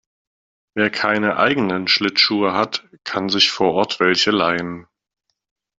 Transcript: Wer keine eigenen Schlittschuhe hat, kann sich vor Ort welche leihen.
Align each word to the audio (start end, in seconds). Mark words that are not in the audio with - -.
Wer 0.73 0.89
keine 0.89 1.37
eigenen 1.37 1.87
Schlittschuhe 1.87 2.53
hat, 2.53 2.89
kann 3.03 3.29
sich 3.29 3.51
vor 3.51 3.73
Ort 3.73 3.99
welche 3.99 4.31
leihen. 4.31 4.87